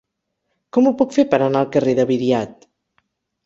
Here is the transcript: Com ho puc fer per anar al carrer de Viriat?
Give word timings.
Com 0.77 0.87
ho 0.87 0.93
puc 1.03 1.13
fer 1.19 1.27
per 1.35 1.41
anar 1.49 1.61
al 1.63 1.71
carrer 1.77 1.95
de 2.03 2.09
Viriat? 2.15 2.69